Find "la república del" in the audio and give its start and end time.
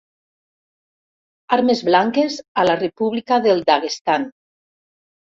2.67-3.61